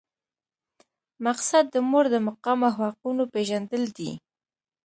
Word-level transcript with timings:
مقصد 1.25 1.63
د 1.73 1.75
مور 1.89 2.05
د 2.13 2.15
مقام 2.27 2.59
او 2.67 2.73
حقونو 2.81 3.23
پېژندل 3.33 3.83
دي. 3.97 4.11